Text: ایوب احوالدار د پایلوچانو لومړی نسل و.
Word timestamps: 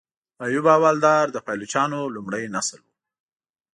ایوب 0.45 0.65
احوالدار 0.75 1.25
د 1.31 1.37
پایلوچانو 1.45 1.99
لومړی 2.15 2.43
نسل 2.55 2.79
و. 2.83 2.87